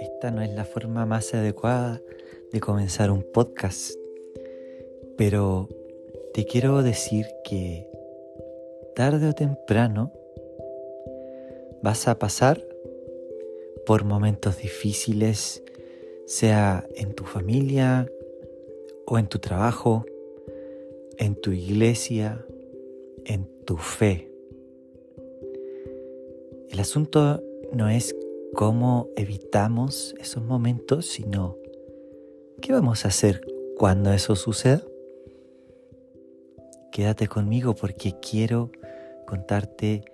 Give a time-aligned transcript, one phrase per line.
[0.00, 2.02] Esta no es la forma más adecuada
[2.52, 3.94] de comenzar un podcast,
[5.16, 5.68] pero
[6.34, 7.88] te quiero decir que
[8.94, 10.12] tarde o temprano
[11.82, 12.62] vas a pasar
[13.86, 15.62] por momentos difíciles,
[16.26, 18.10] sea en tu familia
[19.06, 20.04] o en tu trabajo,
[21.18, 22.44] en tu iglesia,
[23.24, 24.35] en tu fe.
[26.76, 27.42] El asunto
[27.72, 28.14] no es
[28.52, 31.56] cómo evitamos esos momentos, sino
[32.60, 33.40] qué vamos a hacer
[33.78, 34.82] cuando eso suceda.
[36.92, 38.70] Quédate conmigo porque quiero
[39.26, 40.04] contarte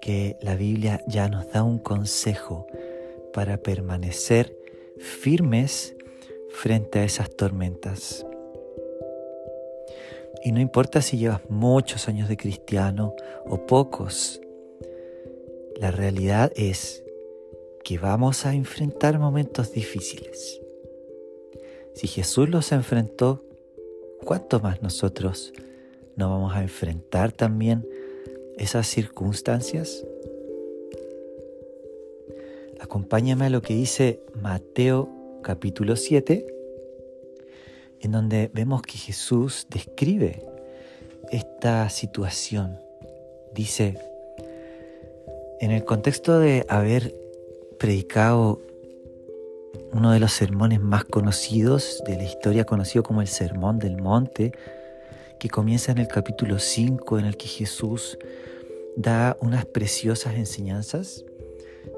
[0.00, 2.66] que la Biblia ya nos da un consejo
[3.32, 4.58] para permanecer
[4.98, 5.94] firmes
[6.50, 8.26] frente a esas tormentas.
[10.42, 13.14] Y no importa si llevas muchos años de cristiano
[13.46, 14.40] o pocos,
[15.78, 17.04] la realidad es
[17.84, 20.60] que vamos a enfrentar momentos difíciles.
[21.94, 23.44] Si Jesús los enfrentó,
[24.24, 25.52] ¿cuánto más nosotros
[26.16, 27.88] no vamos a enfrentar también
[28.56, 30.04] esas circunstancias?
[32.80, 35.08] Acompáñame a lo que dice Mateo
[35.42, 36.46] capítulo 7,
[38.00, 40.44] en donde vemos que Jesús describe
[41.30, 42.78] esta situación.
[43.54, 44.07] Dice,
[45.60, 47.14] en el contexto de haber
[47.78, 48.60] predicado
[49.92, 54.52] uno de los sermones más conocidos de la historia, conocido como el Sermón del Monte,
[55.40, 58.18] que comienza en el capítulo 5, en el que Jesús
[58.96, 61.24] da unas preciosas enseñanzas.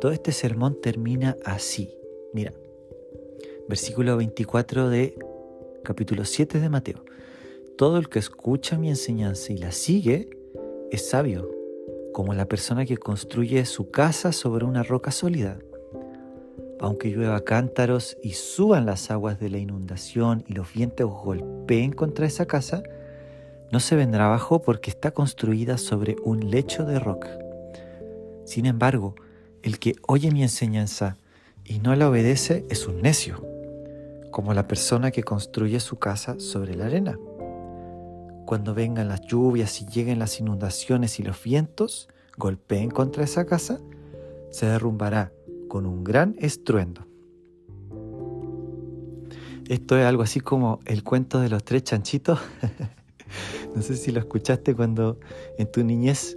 [0.00, 1.96] Todo este sermón termina así.
[2.32, 2.52] Mira,
[3.68, 5.18] versículo 24 de
[5.82, 7.04] capítulo 7 de Mateo.
[7.76, 10.30] Todo el que escucha mi enseñanza y la sigue
[10.90, 11.50] es sabio,
[12.14, 15.58] como la persona que construye su casa sobre una roca sólida.
[16.78, 22.26] Aunque llueva cántaros y suban las aguas de la inundación y los vientos golpeen contra
[22.26, 22.84] esa casa,
[23.72, 27.36] no se vendrá abajo porque está construida sobre un lecho de roca.
[28.44, 29.16] Sin embargo,
[29.64, 31.16] el que oye mi enseñanza
[31.64, 33.44] y no la obedece es un necio,
[34.30, 37.18] como la persona que construye su casa sobre la arena.
[38.46, 43.80] Cuando vengan las lluvias y lleguen las inundaciones y los vientos golpeen contra esa casa,
[44.50, 45.32] se derrumbará
[45.68, 47.06] con un gran estruendo.
[49.68, 52.38] Esto es algo así como el cuento de los tres chanchitos.
[53.74, 55.18] no sé si lo escuchaste cuando
[55.58, 56.36] en tu niñez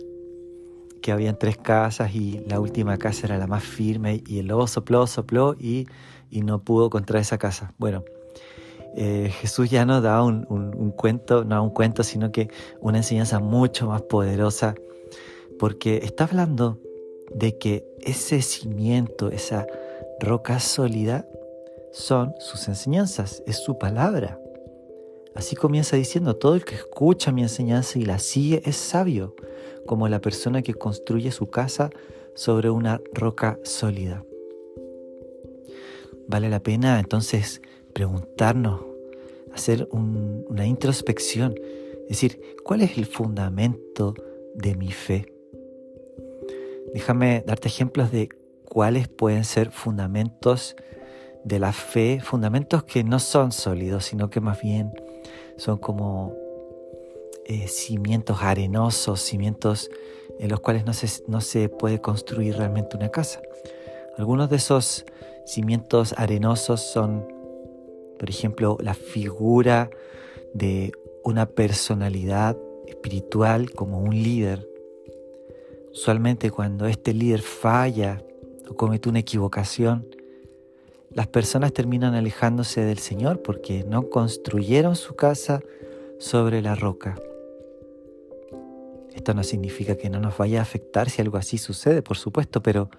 [1.01, 4.67] que habían tres casas y la última casa era la más firme y el lobo
[4.67, 5.87] sopló, sopló y,
[6.31, 7.73] no pudo contra esa casa.
[7.77, 8.03] Bueno,
[8.97, 12.49] eh, Jesús ya nos da un, un, cuento, no un cuento, sino que
[12.81, 14.73] una enseñanza mucho más poderosa,
[15.59, 16.79] porque está hablando
[17.31, 19.67] de que ese cimiento, esa
[20.19, 21.27] roca sólida,
[21.91, 24.39] son sus enseñanzas, es su palabra.
[25.35, 29.35] Así comienza diciendo, todo el que escucha mi enseñanza y la sigue es sabio
[29.85, 31.91] como la persona que construye su casa
[32.33, 34.23] sobre una roca sólida.
[36.27, 37.61] Vale la pena entonces
[37.93, 38.86] preguntarnos,
[39.57, 41.55] hacer una introspección,
[42.07, 44.13] decir, ¿cuál es el fundamento
[44.55, 45.33] de mi fe?
[46.93, 48.29] Déjame darte ejemplos de
[48.63, 50.75] cuáles pueden ser fundamentos
[51.43, 54.91] de la fe, fundamentos que no son sólidos, sino que más bien
[55.57, 56.35] son como
[57.45, 59.89] eh, cimientos arenosos, cimientos
[60.39, 63.41] en los cuales no se, no se puede construir realmente una casa.
[64.17, 65.05] Algunos de esos
[65.45, 67.25] cimientos arenosos son,
[68.17, 69.89] por ejemplo, la figura
[70.53, 70.91] de
[71.23, 72.57] una personalidad
[72.87, 74.67] espiritual como un líder.
[75.91, 78.23] Usualmente cuando este líder falla
[78.69, 80.07] o comete una equivocación,
[81.11, 85.61] las personas terminan alejándose del Señor porque no construyeron su casa
[86.19, 87.15] sobre la roca.
[89.13, 92.61] Esto no significa que no nos vaya a afectar si algo así sucede, por supuesto,
[92.61, 92.89] pero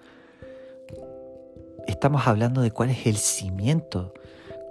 [1.87, 4.13] estamos hablando de cuál es el cimiento,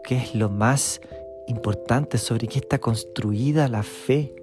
[0.09, 1.03] qué es lo más
[1.49, 4.35] importante, sobre qué está construida la fe.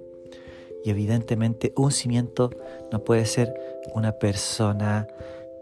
[0.84, 2.50] Y evidentemente un cimiento
[2.92, 3.52] no puede ser
[3.92, 5.08] una persona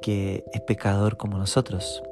[0.02, 2.02] que es pecador como nosotros.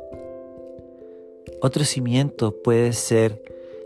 [1.61, 3.43] Otro cimiento puede ser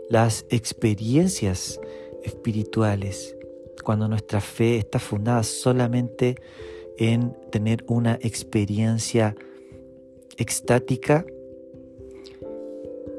[0.09, 1.77] las experiencias
[2.23, 3.35] espirituales
[3.83, 6.35] cuando nuestra fe está fundada solamente
[6.97, 9.35] en tener una experiencia
[10.37, 11.25] extática,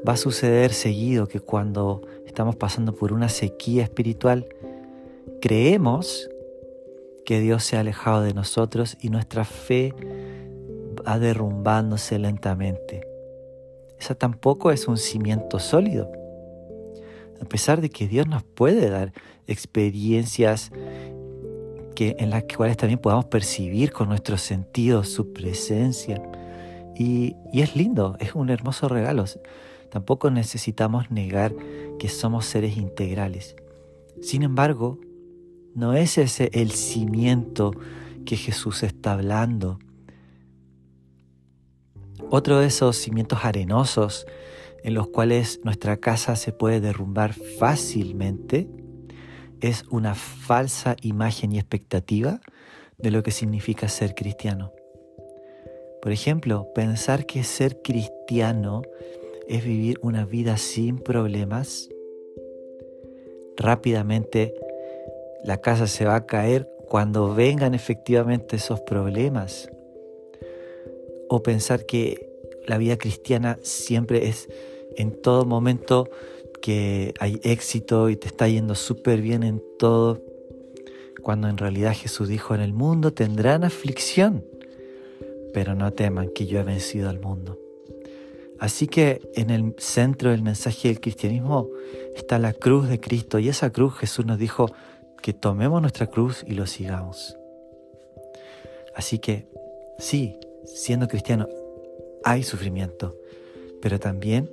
[0.07, 4.47] va a suceder seguido que cuando estamos pasando por una sequía espiritual,
[5.41, 6.29] creemos
[7.25, 9.93] que Dios se ha alejado de nosotros y nuestra fe
[11.07, 13.05] va derrumbándose lentamente.
[13.99, 16.11] Esa tampoco es un cimiento sólido.
[17.41, 19.13] A pesar de que Dios nos puede dar
[19.47, 20.71] experiencias
[21.95, 26.21] que, en las cuales también podamos percibir con nuestros sentidos su presencia.
[26.95, 29.25] Y, y es lindo, es un hermoso regalo.
[29.91, 31.53] Tampoco necesitamos negar
[31.97, 33.55] que somos seres integrales.
[34.21, 34.99] Sin embargo,
[35.75, 37.71] no es ese el cimiento
[38.25, 39.79] que Jesús está hablando.
[42.29, 44.25] Otro de esos cimientos arenosos
[44.83, 48.69] en los cuales nuestra casa se puede derrumbar fácilmente
[49.61, 52.39] es una falsa imagen y expectativa
[52.97, 54.71] de lo que significa ser cristiano.
[56.01, 58.83] Por ejemplo, pensar que ser cristiano
[59.49, 61.89] es vivir una vida sin problemas,
[63.57, 64.53] rápidamente
[65.43, 69.69] la casa se va a caer cuando vengan efectivamente esos problemas.
[71.29, 72.29] O pensar que
[72.67, 74.49] la vida cristiana siempre es
[74.95, 76.09] en todo momento
[76.61, 80.21] que hay éxito y te está yendo súper bien en todo,
[81.23, 84.45] cuando en realidad Jesús dijo en el mundo tendrán aflicción,
[85.53, 87.57] pero no teman que yo he vencido al mundo.
[88.59, 91.69] Así que en el centro del mensaje del cristianismo
[92.15, 94.69] está la cruz de Cristo y esa cruz Jesús nos dijo
[95.21, 97.37] que tomemos nuestra cruz y lo sigamos.
[98.95, 99.47] Así que
[99.97, 101.47] sí, siendo cristiano
[102.23, 103.15] hay sufrimiento,
[103.81, 104.49] pero también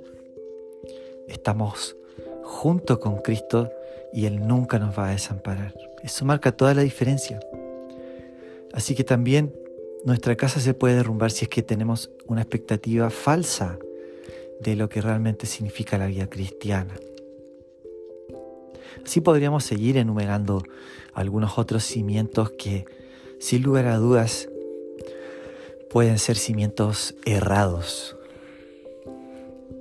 [1.27, 1.97] estamos
[2.43, 3.69] junto con Cristo
[4.13, 5.73] y Él nunca nos va a desamparar.
[6.01, 7.41] Eso marca toda la diferencia.
[8.71, 9.53] Así que también
[10.05, 13.77] nuestra casa se puede derrumbar si es que tenemos una expectativa falsa
[14.59, 16.93] de lo que realmente significa la vida cristiana.
[19.05, 20.63] Así podríamos seguir enumerando
[21.13, 22.85] algunos otros cimientos que,
[23.39, 24.49] sin lugar a dudas,
[25.89, 28.15] pueden ser cimientos errados.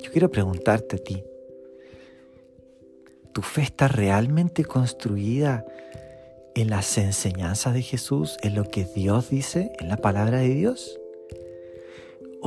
[0.02, 1.24] Yo quiero preguntarte a ti,
[3.32, 5.64] ¿tu fe está realmente construida
[6.54, 10.98] en las enseñanzas de Jesús, en lo que Dios dice, en la palabra de Dios?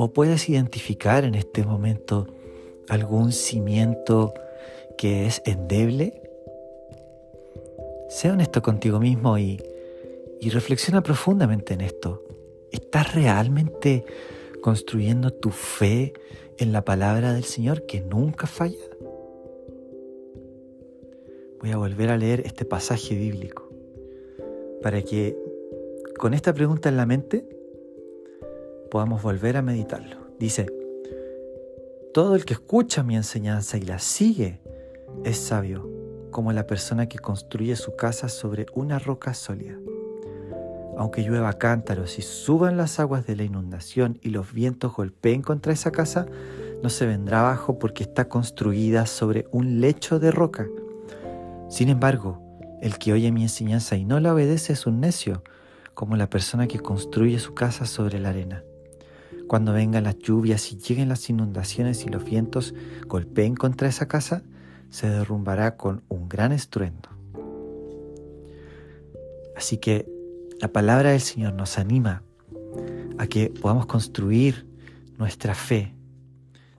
[0.02, 2.26] O puedes identificar en este momento
[2.88, 4.32] algún cimiento
[4.96, 6.22] que es endeble,
[8.08, 9.62] sea honesto contigo mismo y,
[10.50, 12.24] reflexiona profundamente en esto.
[12.72, 14.06] ¿Estás realmente
[14.62, 16.14] construyendo tu fe
[16.56, 18.88] en la palabra del Señor que nunca falla?
[21.60, 23.68] Voy a volver a leer este pasaje bíblico
[24.82, 25.36] para que
[26.16, 27.59] con esta pregunta en la mente
[28.90, 30.16] podamos volver a meditarlo.
[30.38, 30.66] Dice,
[32.12, 34.60] todo el que escucha mi enseñanza y la sigue
[35.24, 35.88] es sabio,
[36.30, 39.78] como la persona que construye su casa sobre una roca sólida.
[40.98, 45.72] Aunque llueva cántaros y suban las aguas de la inundación y los vientos golpeen contra
[45.72, 46.26] esa casa,
[46.82, 50.66] no se vendrá abajo porque está construida sobre un lecho de roca.
[51.68, 52.42] Sin embargo,
[52.82, 55.42] el que oye mi enseñanza y no la obedece es un necio,
[55.94, 58.64] como la persona que construye su casa sobre la arena.
[59.50, 62.72] Cuando vengan las lluvias y lleguen las inundaciones y los vientos
[63.08, 64.44] golpeen contra esa casa,
[64.90, 67.08] se derrumbará con un gran estruendo.
[69.56, 70.06] Así que
[70.60, 72.22] la palabra del Señor nos anima
[73.18, 74.68] a que podamos construir
[75.18, 75.96] nuestra fe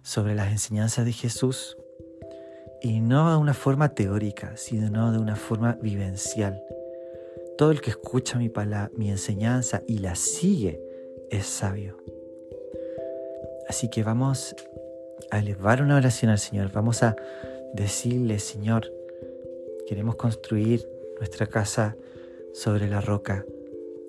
[0.01, 1.75] sobre las enseñanzas de Jesús
[2.81, 6.63] y no de una forma teórica, sino de una forma vivencial.
[7.57, 10.79] Todo el que escucha mi, palabra, mi enseñanza y la sigue
[11.29, 11.98] es sabio.
[13.72, 14.54] Así que vamos
[15.30, 16.74] a elevar una oración al Señor.
[16.74, 17.16] Vamos a
[17.74, 18.92] decirle, Señor,
[19.88, 20.86] queremos construir
[21.20, 21.96] nuestra casa
[22.54, 23.46] sobre la roca.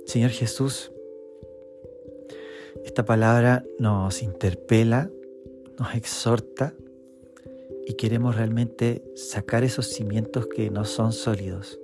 [0.05, 0.91] Señor Jesús,
[2.85, 5.09] esta palabra nos interpela,
[5.79, 6.75] nos exhorta
[7.87, 11.79] y queremos realmente sacar esos cimientos que no son sólidos.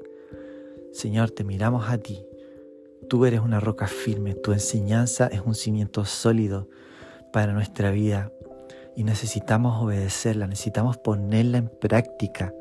[0.90, 2.26] Señor, te miramos a ti.
[3.08, 6.66] Tú eres una roca firme, tu enseñanza es un cimiento sólido
[7.32, 8.30] para nuestra vida
[8.96, 12.52] y necesitamos obedecerla, necesitamos ponerla en práctica.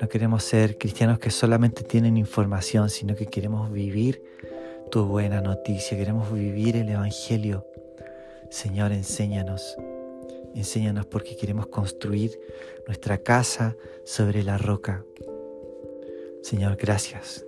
[0.00, 4.22] No queremos ser cristianos que solamente tienen información, sino que queremos vivir
[4.90, 7.66] tu buena noticia, queremos vivir el Evangelio.
[8.50, 9.76] Señor, enséñanos,
[10.54, 12.38] enséñanos porque queremos construir
[12.86, 15.04] nuestra casa sobre la roca.
[16.42, 17.47] Señor, gracias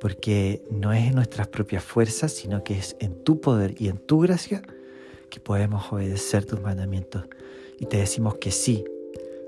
[0.00, 3.98] porque no es en nuestras propias fuerzas, sino que es en tu poder y en
[3.98, 4.62] tu gracia
[5.30, 7.24] que podemos obedecer tus mandamientos.
[7.78, 8.84] Y te decimos que sí,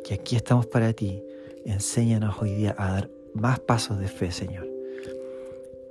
[0.04, 1.23] que aquí estamos para ti.
[1.64, 4.69] Enséñanos hoy día a dar más pasos de fe, Señor.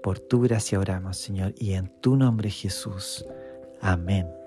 [0.01, 3.25] Por tu gracia oramos, Señor, y en tu nombre Jesús.
[3.81, 4.38] Amén.